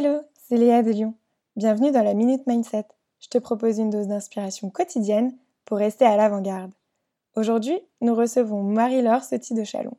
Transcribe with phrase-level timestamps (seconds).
[0.00, 1.14] Hello, c'est Léa de Lyon.
[1.56, 2.84] Bienvenue dans la Minute Mindset.
[3.18, 6.70] Je te propose une dose d'inspiration quotidienne pour rester à l'avant-garde.
[7.34, 9.96] Aujourd'hui, nous recevons Marie-Laure Sotti de Chalon.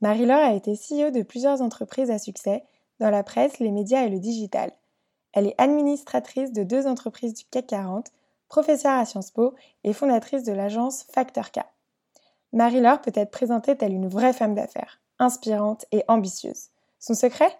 [0.00, 2.62] Marie-Laure a été CEO de plusieurs entreprises à succès
[3.00, 4.70] dans la presse, les médias et le digital.
[5.32, 8.12] Elle est administratrice de deux entreprises du CAC 40,
[8.46, 11.62] professeure à Sciences Po et fondatrice de l'agence Factor K.
[12.52, 16.68] Marie-Laure peut être présentée telle une vraie femme d'affaires, inspirante et ambitieuse.
[17.00, 17.50] Son secret?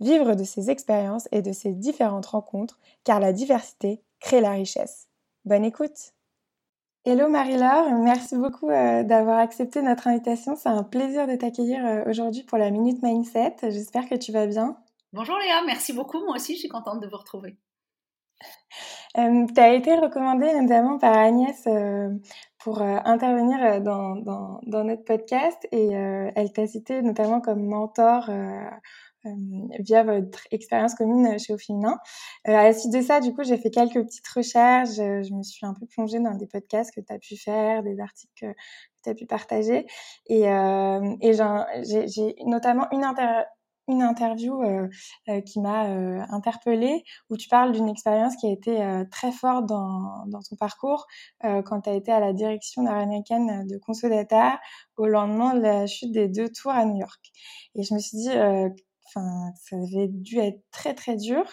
[0.00, 5.08] Vivre de ses expériences et de ses différentes rencontres, car la diversité crée la richesse.
[5.44, 6.14] Bonne écoute
[7.06, 10.54] Hello Marie-Laure, merci beaucoup euh, d'avoir accepté notre invitation.
[10.54, 13.56] C'est un plaisir de t'accueillir euh, aujourd'hui pour la Minute Mindset.
[13.62, 14.76] J'espère que tu vas bien.
[15.14, 16.18] Bonjour Léa, merci beaucoup.
[16.24, 17.56] Moi aussi, je suis contente de vous retrouver.
[19.18, 21.66] Euh, tu as été recommandée notamment par Agnès
[22.58, 28.60] pour intervenir dans, dans, dans, notre podcast et elle t'a cité notamment comme mentor euh,
[29.80, 31.98] via votre expérience commune chez Au Féminin.
[32.48, 34.96] Euh, à la suite de ça, du coup, j'ai fait quelques petites recherches.
[34.96, 38.00] Je me suis un peu plongée dans des podcasts que tu as pu faire, des
[38.00, 38.52] articles que
[39.04, 39.86] tu as pu partager.
[40.26, 43.04] Et, euh, et j'ai notamment une,
[43.90, 44.88] une interview euh,
[45.28, 49.66] euh, qui m'a euh, interpellée où tu parles d'une expérience qui a été très forte
[49.66, 51.06] dans, dans ton parcours
[51.42, 54.60] quand tu as été à la direction nord-américaine de Consodata
[54.96, 57.20] au lendemain de la chute des deux tours à New York.
[57.74, 58.30] Et je me suis dit
[59.12, 61.44] Ça avait dû être très très dur.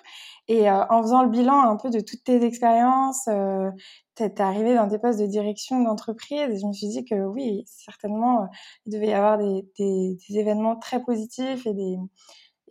[0.47, 3.69] Et euh, en faisant le bilan un peu de toutes tes expériences, euh,
[4.16, 7.64] t'es arrivé dans des postes de direction d'entreprise et je me suis dit que oui,
[7.67, 8.47] certainement, euh,
[8.86, 11.73] il devait y avoir des, événements très positifs et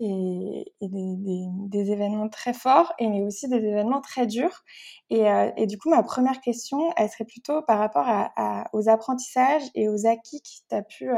[0.00, 4.64] des événements très forts, mais aussi des événements très durs.
[5.10, 8.06] Et, euh, et, du coup, ma première question, elle serait plutôt par rapport
[8.72, 11.10] aux apprentissages et aux acquis que tu as pu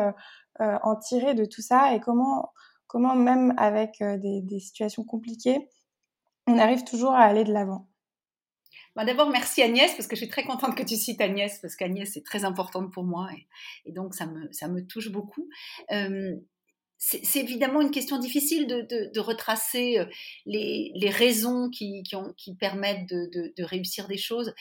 [0.61, 2.51] en tirer de tout ça, et comment
[2.89, 5.69] comment même avec euh, des, situations compliquées,
[6.47, 7.89] on arrive toujours à aller de l'avant.
[8.97, 11.77] Bah, d'abord, merci Agnès, parce que je suis très contente que tu cites Agnès, parce
[11.77, 13.29] qu'Agnès est très importante pour moi,
[13.85, 15.49] et, donc ça me, touche beaucoup.
[15.93, 16.35] Euh,
[17.01, 20.07] c'est évidemment une question difficile de, retracer euh,
[20.47, 22.03] les, raisons qui,
[22.59, 24.53] permettent de, réussir des choses.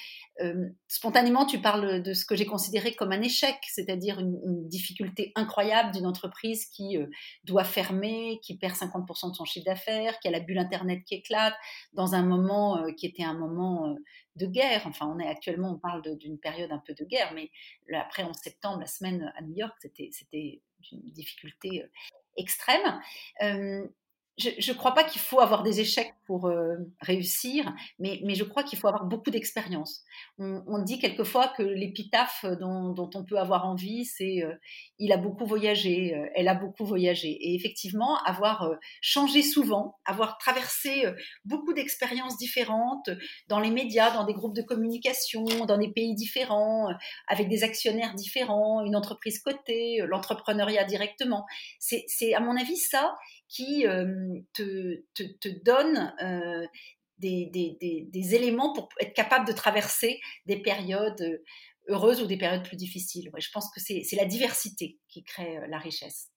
[0.42, 5.32] Euh, spontanément, tu parles de ce que j'ai considéré comme un échec, c'est-à-dire une, difficulté
[5.36, 7.08] incroyable d'une entreprise qui euh,
[7.44, 11.16] doit fermer, qui perd 50% de son chiffre d'affaires, qui a la bulle Internet qui
[11.16, 11.56] éclate,
[11.94, 13.96] dans un moment qui était un moment
[14.36, 14.84] de guerre.
[14.86, 17.50] Enfin, on est actuellement, on parle d'une période un peu de guerre, mais
[17.96, 20.62] après, en septembre, la semaine à New York, c'était
[20.92, 21.90] difficulté
[22.38, 23.02] extrême.
[24.46, 28.44] Euh, je ne crois pas qu'il faut avoir des échecs pour euh, réussir, mais, je
[28.44, 30.04] crois qu'il faut avoir beaucoup d'expérience.
[30.38, 34.54] On, dit quelquefois que l'épitaphe dont, dont, on peut avoir envie, c'est euh,
[35.00, 37.30] il a beaucoup voyagé, euh, elle a beaucoup voyagé.
[37.30, 38.70] Et effectivement, avoir
[39.02, 41.06] changé souvent, avoir traversé
[41.46, 43.10] beaucoup d'expériences différentes
[43.48, 46.90] dans les médias, dans des groupes de communication, dans des pays différents,
[47.28, 51.46] avec des actionnaires différents, une entreprise cotée, l'entrepreneuriat directement.
[51.80, 53.16] C'est à mon avis ça
[53.50, 53.86] qui
[54.54, 56.14] te, te, donne
[57.20, 61.42] des, des, des, éléments pour être capable de traverser des périodes
[61.90, 63.32] heureuses ou des périodes plus difficiles.
[63.38, 66.30] je pense que c'est la diversité qui crée la richesse.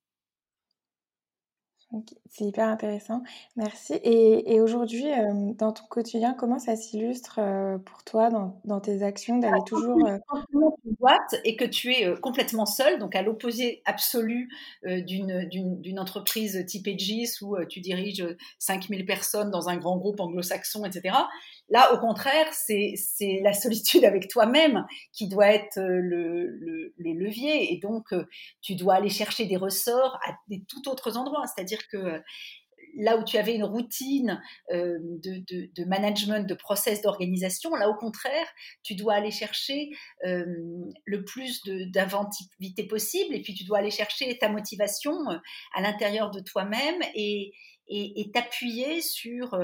[2.28, 3.22] C'est hyper intéressant,
[3.56, 3.94] merci.
[4.04, 8.80] Et, et aujourd'hui, euh, dans ton quotidien, comment ça s'illustre euh, pour toi dans, dans,
[8.80, 10.06] tes actions d'aller toujours...
[10.06, 10.18] Euh...
[11.00, 14.50] boîte et que tu es euh, complètement seul, donc à l'opposé absolu
[14.84, 18.24] d'une entreprise type Aegis où tu diriges
[18.58, 21.16] 5000 personnes dans un grand groupe anglo-saxon, etc.
[21.70, 22.94] Là, au contraire, c'est
[23.42, 27.72] la solitude avec toi-même qui doit être le, le, le, levier.
[27.72, 28.06] Et donc,
[28.60, 31.44] tu dois aller chercher des ressorts à des tout autres endroits.
[31.46, 32.18] C'est-à-dire que euh,
[32.96, 34.42] là où tu avais une routine
[34.72, 38.46] euh, de, management, de process d'organisation, là au contraire,
[38.82, 39.90] tu dois aller chercher
[40.26, 40.44] euh,
[41.04, 45.14] le plus d'inventivité possible et puis tu dois aller chercher ta motivation
[45.74, 47.52] à l'intérieur de toi-même et
[48.34, 49.56] t'appuyer sur,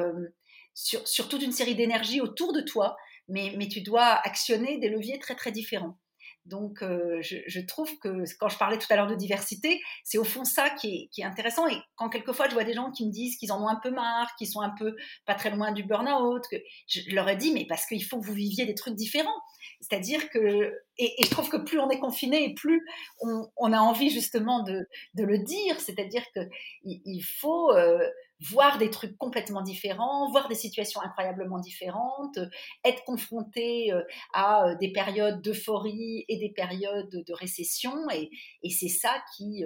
[0.77, 2.97] sur, toute une série d'énergies autour de toi,
[3.29, 5.97] mais, mais tu dois actionner des leviers très très différents.
[6.45, 10.23] Donc, euh, je, trouve que quand je parlais tout à l'heure de diversité, c'est au
[10.23, 11.67] fond ça qui est, intéressant.
[11.67, 13.91] Et quand quelquefois je vois des gens qui me disent qu'ils en ont un peu
[13.91, 14.95] marre, qu'ils sont un peu
[15.25, 16.57] pas très loin du burn-out, que
[16.87, 19.41] je leur ai dit, mais parce qu'il faut que vous viviez des trucs différents.
[19.81, 22.87] C'est-à-dire que, et, je trouve que plus on est confiné et plus
[23.21, 24.87] on, a envie justement de,
[25.17, 26.49] le dire, c'est-à-dire qu'il
[26.85, 28.09] il faut euh,
[28.41, 32.39] voir des trucs complètement différents, voir des situations incroyablement différentes,
[32.85, 34.03] être confronté euh,
[34.33, 38.31] à euh, des périodes d'euphorie et des périodes de récession, et,
[38.71, 39.65] c'est ça qui,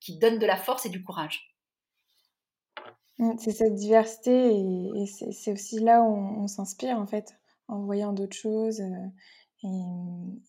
[0.00, 1.54] qui donne de la force et du courage.
[3.38, 7.34] C'est cette diversité et, c'est aussi là où on, s'inspire en fait,
[7.68, 9.68] en voyant d'autres choses et,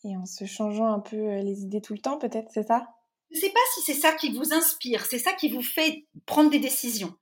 [0.03, 2.87] et, en se changeant un peu les idées tout le temps, peut-être, c'est ça?
[3.29, 6.05] Je ne sais pas si c'est ça qui vous inspire, c'est ça qui vous fait
[6.25, 7.13] prendre des décisions.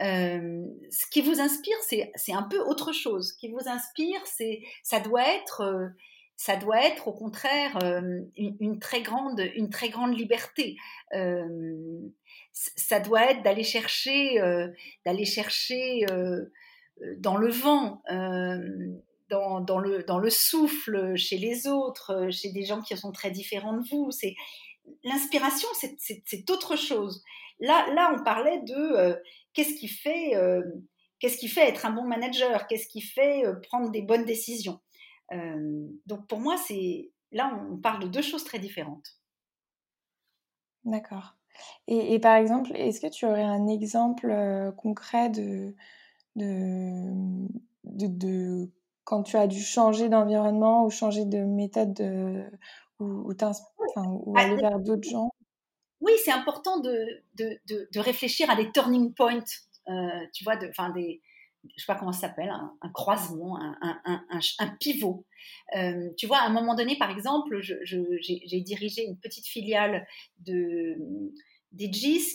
[0.00, 1.76] Ce qui vous inspire,
[2.14, 3.32] c'est un peu autre chose.
[3.32, 5.92] Ce qui vous inspire, c'est ça doit être
[6.36, 7.78] ça doit être au contraire
[8.36, 10.76] une, très grande, une très grande liberté.
[12.52, 14.38] ça doit être d'aller chercher,
[15.06, 16.04] d'aller chercher
[17.16, 18.02] dans le vent,
[19.30, 23.30] dans, dans, le, dans le souffle, chez les autres, chez des gens qui sont très
[23.30, 24.10] différents de vous.
[24.10, 24.34] C'est
[25.04, 27.22] l'inspiration, c'est autre chose.
[27.60, 29.20] Là, là, on parlait de
[29.52, 30.32] qu'est-ce qui fait,
[31.18, 34.80] qu'est-ce qui fait être un bon manager, qu'est-ce qui fait prendre des bonnes décisions?
[35.32, 39.20] Euh, donc pour moi, c'est là, on parle de deux choses très différentes.
[40.84, 41.36] D'accord.
[41.88, 45.74] Et, par exemple, est-ce que tu aurais un exemple euh, concret de,
[46.36, 47.48] de,
[47.84, 48.70] de,
[49.04, 52.44] quand tu as dû changer d'environnement ou changer de méthode de,
[53.00, 55.30] ou, ou, bah, aller vers d'autres gens?
[56.00, 57.22] Oui, c'est important de,
[57.98, 59.44] réfléchir à des turning points,
[59.88, 59.92] euh,
[60.32, 61.22] tu vois, de, des,
[61.76, 65.24] je sais pas comment ça s'appelle, un, croisement, un, pivot.
[65.76, 70.06] Euh, tu vois, à un moment donné, par exemple, j'ai dirigé une petite filiale
[70.40, 70.96] de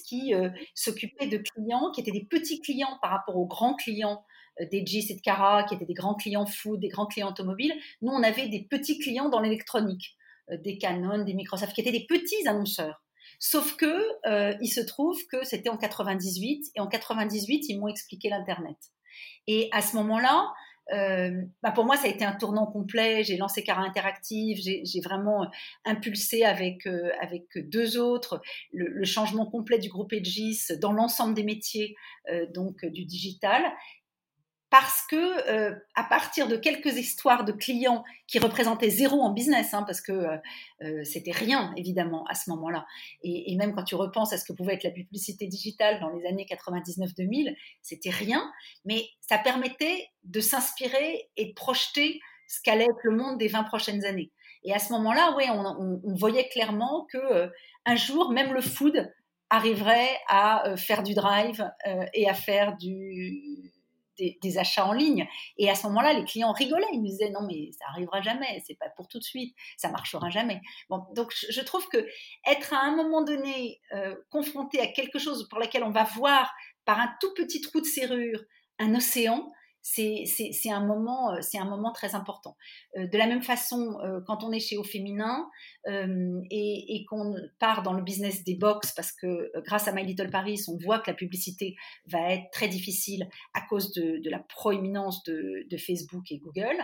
[0.06, 4.24] qui euh, s'occupait de clients qui étaient des petits clients par rapport aux grands clients
[4.60, 7.74] euh, et de Cara, qui étaient des grands clients food, des grands clients automobiles.
[8.02, 10.16] Nous, on avait des petits clients dans l'électronique,
[10.52, 13.02] des Canon, des Microsoft, qui étaient des petits annonceurs.
[13.44, 14.06] Sauf que
[14.62, 18.78] il se trouve que c'était en 98 et en 98 ils m'ont expliqué l'internet.
[19.48, 20.54] Et à ce moment-là,
[20.94, 23.24] euh, bah pour moi, ça a été un tournant complet.
[23.24, 25.48] J'ai lancé Cara Interactive, j'ai vraiment
[25.86, 28.42] impulsé avec, euh, avec deux autres
[28.74, 31.96] le, changement complet du groupe Edgis dans l'ensemble des métiers
[32.30, 33.64] euh, donc du digital
[34.72, 39.74] parce que euh, à partir de quelques histoires de clients qui représentaient zéro en business,
[39.74, 40.38] hein, parce que euh,
[40.82, 42.88] euh, c'était rien évidemment à ce moment-là,
[43.22, 46.26] et, même quand tu repenses à ce que pouvait être la publicité digitale dans les
[46.26, 48.50] années 99-2000, c'était rien,
[48.86, 53.66] mais ça permettait de s'inspirer et de projeter ce qu'allait être le monde des 20
[53.66, 54.32] prochaines années.
[54.64, 57.52] Et à ce moment-là, ouais, on, on, voyait clairement que
[57.86, 59.12] un jour, même le food
[59.50, 61.70] arriverait à faire du drive
[62.14, 63.72] et à faire du
[64.18, 65.28] des, achats en ligne.
[65.58, 66.86] Et à ce moment-là, les clients rigolaient.
[66.94, 69.90] Ils nous disaient non, mais ça arrivera jamais, c'est pas pour tout de suite, ça
[69.90, 70.62] marchera jamais.
[71.16, 72.06] Donc je trouve que
[72.48, 76.52] être à un moment donné euh, confronté à quelque chose pour lequel on va voir
[76.86, 78.42] par un tout petit trou de serrure
[78.80, 82.56] un océan, c'est un, moment, euh, un moment très important.
[82.98, 85.50] Euh, de la même façon, euh, quand on est chez Au Féminin
[86.51, 90.62] et, qu'on part dans le business des box, parce que grâce à My Little Paris,
[90.68, 91.75] on voit que la publicité
[92.06, 96.77] va être très difficile à cause de, la proéminence de, Facebook et Google,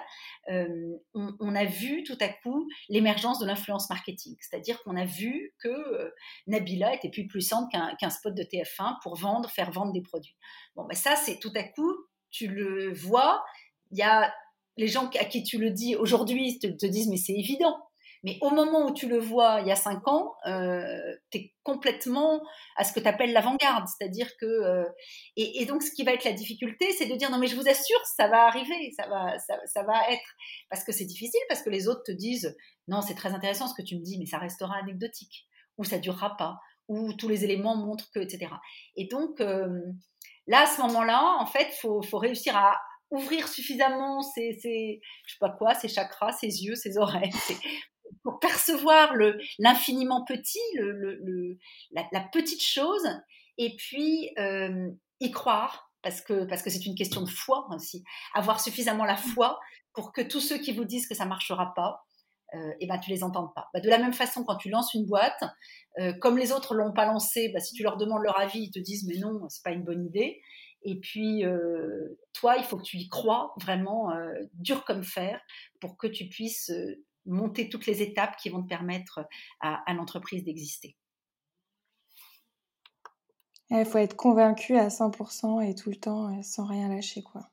[1.14, 4.36] on, a vu tout à coup l'émergence de l'influence marketing.
[4.40, 6.12] C'est-à-dire qu'on a vu que
[6.48, 10.36] Nabila était plus puissante qu'un spot de TF1 pour vendre, faire vendre des produits.
[10.76, 11.94] Bon, ben ça, c'est tout à coup
[12.30, 13.44] tu le vois,
[13.92, 14.34] il y a
[14.78, 17.78] les gens à qui tu le dis aujourd'hui te, te disent mais c'est évident.
[18.24, 21.54] Mais au moment où tu le vois il y a cinq ans, euh, tu es
[21.64, 22.42] complètement
[22.76, 23.86] à ce que tu appelles l'avant-garde.
[23.88, 24.46] C'est-à-dire que.
[24.46, 24.86] Euh,
[25.36, 27.68] et, donc, ce qui va être la difficulté, c'est de dire non, mais je vous
[27.70, 30.36] assure, ça va arriver, ça va, ça, va être.
[30.70, 32.56] Parce que c'est difficile, parce que les autres te disent
[32.88, 36.00] non, c'est très intéressant ce que tu me dis, mais ça restera anecdotique, ou ça
[36.00, 38.52] durera pas, ou tous les éléments montrent que, etc.
[38.96, 39.42] Et donc.
[39.42, 39.80] Euh,
[40.48, 42.78] Là, à ce moment-là, en fait, faut, faut réussir à
[43.12, 44.58] ouvrir suffisamment ses,
[45.88, 47.32] chakras, ses yeux, ses oreilles,
[48.24, 49.14] pour percevoir
[49.60, 50.60] l'infiniment petit,
[51.92, 53.08] la, petite chose,
[53.58, 54.90] et puis euh,
[55.20, 59.18] y croire, parce que parce que c'est une question de foi aussi, avoir suffisamment la
[59.18, 59.60] foi
[59.94, 62.06] pour que tous ceux qui vous disent que ça marchera pas,
[62.56, 63.70] euh, et ben tu les entends pas.
[63.74, 65.44] Bah, de la même façon, quand tu lances une boîte,
[66.00, 68.72] euh, comme les autres l'ont pas lancée, bah, si tu leur demandes leur avis, ils
[68.72, 70.42] te disent mais non, c'est pas une bonne idée.
[70.84, 74.12] Et puis euh, toi, il faut que tu y crois vraiment
[74.54, 75.42] dur comme fer
[75.82, 76.72] pour que tu puisses
[77.26, 79.20] monter toutes les étapes qui vont te permettre
[79.60, 80.96] à, à l'entreprise d'exister.
[83.70, 87.50] Il faut être convaincu à 100% et tout le temps sans rien lâcher quoi.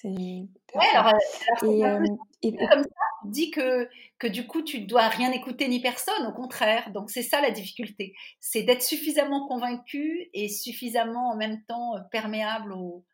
[0.00, 0.48] C'est ouais,
[0.94, 1.12] alors,
[1.60, 6.26] et, comme ça, dit que, que du coup, tu ne dois rien écouter ni personne,
[6.26, 6.90] au contraire.
[6.92, 8.14] Donc, c'est ça la difficulté.
[8.40, 13.04] C'est d'être suffisamment convaincu et suffisamment en même temps euh, perméable aux,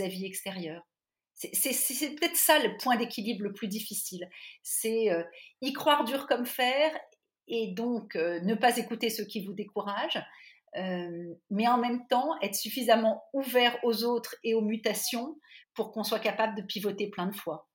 [0.00, 0.86] avis extérieurs.
[1.34, 4.28] C'est peut-être ça le point d'équilibre le plus difficile.
[4.62, 5.22] C'est euh,
[5.60, 6.90] y croire dur comme fer
[7.48, 10.22] et donc euh, ne pas écouter ceux qui vous découragent,
[11.50, 15.36] mais en même temps être suffisamment ouvert aux autres et aux mutations
[15.74, 17.68] pour qu'on soit capable de pivoter plein de fois.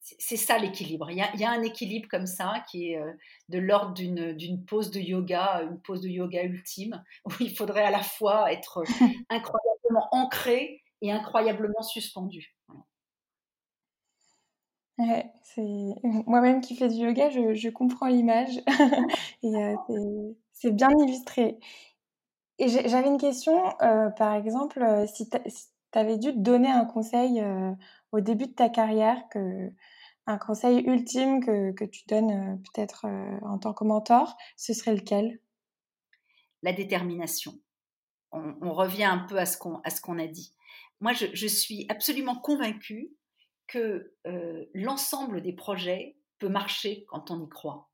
[0.00, 1.10] C'est ça l'équilibre.
[1.10, 3.00] Il, il, y a un équilibre comme ça qui est
[3.48, 7.90] de l'ordre d'une pause de yoga, une pause de yoga ultime, où il faudrait à
[7.90, 8.82] la fois être
[9.28, 12.54] incroyablement ancré et incroyablement suspendu.
[14.98, 15.62] Ouais, c'est
[16.26, 18.58] moi-même qui fais du yoga, je, je comprends l'image
[19.42, 21.58] et euh, c'est bien illustré.
[22.58, 25.38] Et j'avais une question, euh, par exemple, si tu
[25.92, 27.40] avais dû te donner un conseil
[28.12, 29.22] au début de ta carrière,
[30.26, 33.06] un conseil ultime que, tu donnes peut-être
[33.42, 35.40] en tant que mentor, ce serait lequel?
[36.62, 37.52] La détermination.
[38.32, 40.52] On, revient un peu à ce qu'on a dit.
[41.00, 43.12] Moi, je, suis absolument convaincue
[43.68, 47.90] que euh, l'ensemble des projets peut marcher quand on y croit.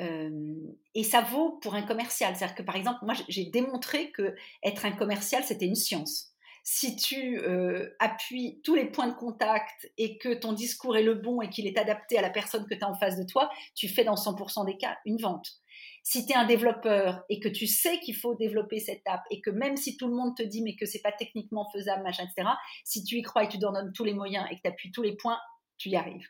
[0.00, 0.56] Euh,
[0.94, 2.34] et ça vaut pour un commercial.
[2.34, 6.31] C'est-à-dire que, par exemple, moi, j'ai démontré que être un commercial, c'était une science.
[6.64, 11.14] Si tu euh, appuies tous les points de contact et que ton discours est le
[11.14, 13.50] bon et qu'il est adapté à la personne que tu as en face de toi,
[13.74, 15.62] tu fais dans 100% des cas une vente.
[16.04, 19.40] Si tu es un développeur et que tu sais qu'il faut développer cette app et
[19.40, 22.24] que même si tout le monde te dit mais que c'est pas techniquement faisable, machin,
[22.24, 22.48] etc.,
[22.84, 25.02] si tu y crois et tu donnes tous les moyens et que tu appuies tous
[25.02, 25.38] les points,
[25.78, 26.28] tu y arrives.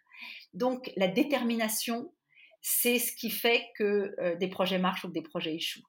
[0.55, 2.13] Donc la détermination,
[2.61, 5.87] c'est ce qui fait que euh, des projets marchent ou que des projets échouent.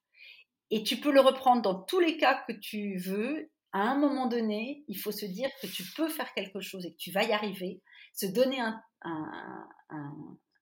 [0.72, 3.52] Et tu peux le reprendre dans tous les cas que tu veux.
[3.74, 6.94] À un moment donné, il faut se dire que tu peux faire quelque chose et
[6.94, 7.82] que tu vas y arriver,
[8.14, 9.68] se donner un, un,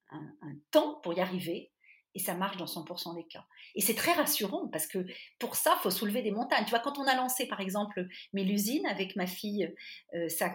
[0.10, 1.72] un temps pour y arriver
[2.14, 3.46] et ça marche dans 100% des cas.
[3.76, 5.06] Et c'est très rassurant parce que
[5.40, 6.66] pour ça, il faut soulever des montagnes.
[6.66, 9.74] Tu vois, quand on a lancé par exemple Mélusine avec ma fille,
[10.14, 10.50] euh, sa,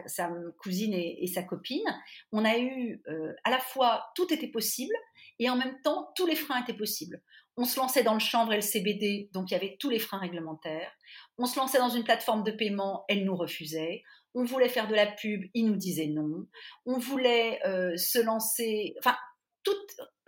[0.58, 1.84] cousine et, sa copine,
[2.32, 4.94] on a eu euh, à la fois tout était possible
[5.38, 7.22] et en même temps tous les freins étaient possibles.
[7.56, 9.98] On se lançait dans le chanvre et le CBD, donc il y avait tous les
[9.98, 10.92] freins réglementaires.
[11.38, 14.02] On se lançait dans une plateforme de paiement, elle nous refusait.
[14.34, 16.46] On voulait faire de la pub, il nous disait non.
[16.84, 19.16] On voulait euh, se lancer, enfin,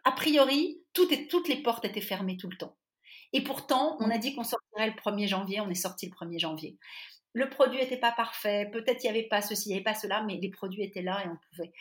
[0.05, 2.77] a priori, toutes les portes étaient fermées tout le temps.
[3.33, 6.39] Et pourtant, on a dit qu'on sortirait le 1er janvier, on est sorti le 1er
[6.39, 6.79] janvier.
[7.35, 9.95] Le produit n'était pas parfait, peut-être il n'y avait pas ceci, il n'y avait pas
[9.95, 11.73] cela, mais les produits étaient là et on pouvait.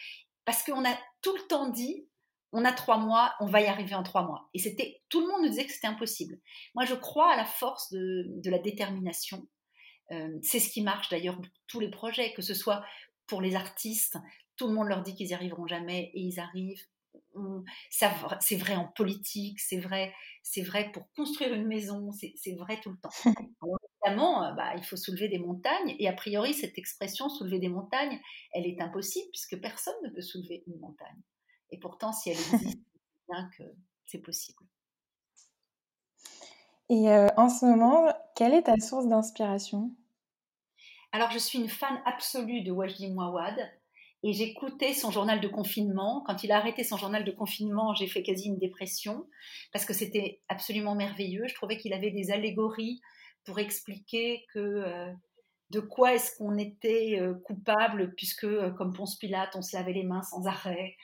[0.46, 2.08] Parce qu'on a tout le temps dit,
[2.54, 4.50] on a trois mois, on va y arriver en trois mois.
[4.54, 6.40] Et c'était, tout le monde nous disait que c'était impossible.
[6.76, 9.48] Moi, je crois à la force de, la détermination.
[10.12, 12.84] Euh, c'est ce qui marche d'ailleurs pour tous les projets, que ce soit
[13.28, 14.18] pour les artistes,
[14.56, 16.82] tout le monde leur dit qu'ils n'y arriveront jamais et ils arrivent
[18.40, 20.14] c'est vrai en politique, c'est vrai,
[20.44, 23.10] c'est vrai pour construire une maison, c'est vrai tout le temps.
[24.06, 27.70] évidemment, euh, bah, il faut soulever des montagnes, et a priori, cette expression soulever des
[27.70, 28.20] montagnes,
[28.54, 31.22] elle est impossible puisque personne ne peut soulever une montagne.
[31.72, 32.80] Et pourtant, si elle existe,
[33.30, 33.64] bien que
[34.06, 34.64] c'est possible.
[36.90, 39.92] Et euh, en ce moment, quelle est ta source d'inspiration?
[41.12, 43.58] Alors, je suis une fan absolue de Wajdi Mouawad
[44.24, 46.24] et j'écoutais son journal de confinement.
[46.26, 49.28] Quand il a arrêté son journal de confinement, j'ai fait quasi une dépression
[49.74, 51.48] parce que c'était absolument merveilleux.
[51.48, 53.02] Je trouvais qu'il avait des allégories
[53.44, 55.12] pour expliquer que euh,
[55.70, 59.94] de quoi est-ce qu'on était euh, coupable puisque, euh, comme Ponce Pilate, on se lavait
[59.94, 60.96] les mains sans arrêt.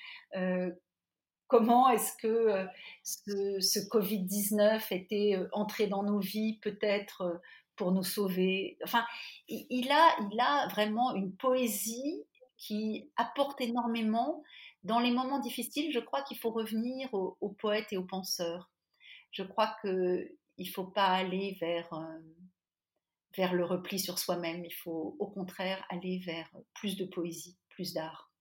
[1.47, 2.65] comment est-ce que
[3.03, 7.41] ce, ce Covid-19 était entré dans nos vies peut-être
[7.75, 8.77] pour nous sauver?
[8.83, 9.05] Enfin,
[9.47, 12.23] il a, il a vraiment une poésie
[12.63, 14.43] qui apporte énormément.
[14.83, 18.71] Dans les moments difficiles, je crois qu'il faut revenir aux, poètes et aux penseurs.
[19.31, 22.19] Je crois qu'il ne faut pas aller vers, euh,
[23.37, 24.63] vers le repli sur soi-même.
[24.65, 28.31] Il faut au contraire aller vers plus de poésie, plus d'art.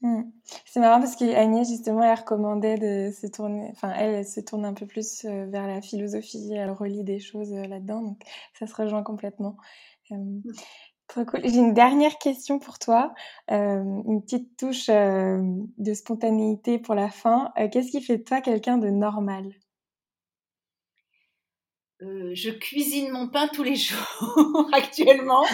[0.00, 0.22] Mmh.
[0.64, 4.74] C'est marrant parce qu'Agnès, justement, elle recommandait de se tourner, enfin, elle, se tourne un
[4.74, 8.22] peu plus euh, vers la philosophie, elle relit des choses euh, là-dedans, donc
[8.56, 9.56] ça se rejoint complètement.
[10.10, 10.40] Mmh.
[11.42, 13.14] J'ai une dernière question pour toi,
[13.50, 15.40] euh, une petite touche euh,
[15.78, 17.52] de spontanéité pour la fin.
[17.72, 19.52] Qu'est-ce qui fait de toi quelqu'un de normal?
[22.00, 25.44] Je cuisine mon pain tous les jours actuellement.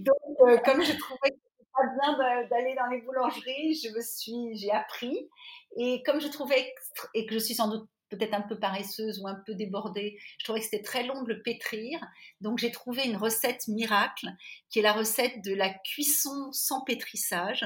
[0.00, 2.18] Donc, comme je trouvais que c'était pas bien
[2.50, 5.28] d'aller dans les boulangeries, je me suis, j'ai appris.
[5.76, 6.72] Et comme je trouvais
[7.14, 10.18] et que je suis sans doute peut-être un peu paresseuse ou un peu débordée.
[10.38, 12.00] Je trouvais que c'était très long de le pétrir.
[12.40, 14.28] Donc j'ai trouvé une recette miracle
[14.70, 17.64] qui est la recette de la cuisson sans pétrissage,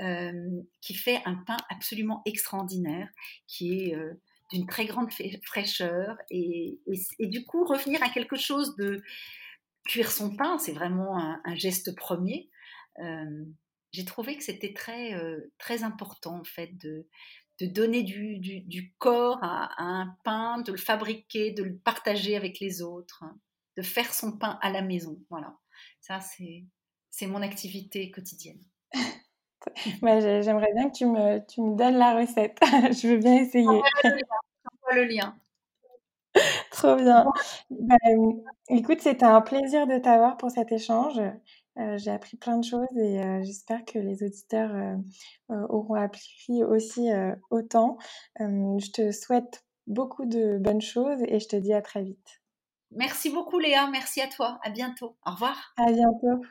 [0.00, 0.32] euh,
[0.80, 3.08] qui fait un pain absolument extraordinaire,
[3.46, 4.14] qui est euh,
[4.50, 5.10] d'une très grande
[5.44, 6.16] fraîcheur.
[6.30, 6.78] Et,
[7.20, 9.02] du coup, revenir à quelque chose de
[9.86, 12.50] cuire son pain, c'est vraiment un, geste premier.
[13.92, 15.12] J'ai trouvé que c'était très,
[15.58, 17.06] très important en fait de,
[17.60, 22.82] de donner du, corps à, un pain, de le fabriquer, de le partager avec les
[22.82, 23.24] autres,
[23.76, 25.22] de faire son pain à la maison.
[25.30, 25.56] Voilà,
[26.00, 28.62] ça c'est mon activité quotidienne.
[30.02, 32.58] Bah, j'aimerais bien que tu me, tu me donnes la recette.
[32.62, 33.82] Je veux bien essayer.
[34.92, 35.34] Le lien.
[36.70, 37.24] Trop bien.
[37.70, 37.96] Bah,
[38.68, 41.20] écoute, c'était un plaisir de t'avoir pour cet échange.
[41.76, 46.62] Euh, j'ai appris plein de choses et euh, j'espère que les auditeurs euh, auront appris
[46.62, 47.08] aussi
[47.50, 47.98] autant.
[48.38, 52.42] je te souhaite beaucoup de bonnes choses et je te dis à très vite.
[52.92, 54.60] Merci beaucoup Léa, merci à toi.
[54.62, 55.16] À bientôt.
[55.26, 55.74] Au revoir.
[55.76, 56.44] À bientôt.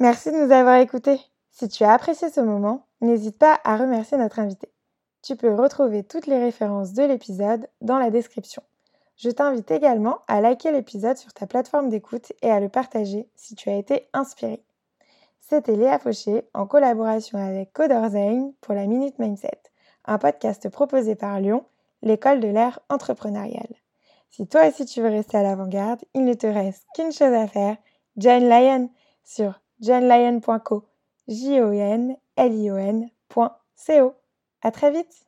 [0.00, 1.20] Merci de nous avoir écoutés.
[1.50, 4.72] Si tu as apprécié ce moment, n'hésite pas à remercier notre invité.
[5.22, 8.62] Tu peux retrouver toutes les références de l'épisode dans la description.
[9.16, 13.56] Je t'invite également à liker l'épisode sur ta plateforme d'écoute et à le partager si
[13.56, 14.62] tu as été inspiré.
[15.40, 19.62] C'était Léa Fauché en collaboration avec Coderzain pour la Minute Mindset,
[20.04, 21.64] un podcast proposé par Lyon,
[22.02, 23.74] l'école de l'ère entrepreneuriale.
[24.30, 27.48] Si toi aussi tu veux rester à l'avant-garde, il ne te reste qu'une chose à
[27.48, 27.76] faire,
[28.16, 28.90] join Lion
[29.24, 30.82] sur johnlion.co,
[31.28, 34.14] j o n l i o n.co.
[34.62, 35.27] À très vite